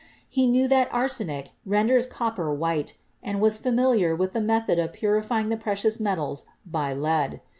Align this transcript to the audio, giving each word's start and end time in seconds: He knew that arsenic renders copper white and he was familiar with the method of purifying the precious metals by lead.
He 0.27 0.47
knew 0.47 0.67
that 0.67 0.91
arsenic 0.91 1.51
renders 1.63 2.07
copper 2.07 2.51
white 2.51 2.95
and 3.21 3.37
he 3.37 3.41
was 3.43 3.59
familiar 3.59 4.15
with 4.15 4.31
the 4.31 4.41
method 4.41 4.79
of 4.79 4.93
purifying 4.93 5.49
the 5.49 5.57
precious 5.57 5.99
metals 5.99 6.45
by 6.65 6.91
lead. 6.91 7.39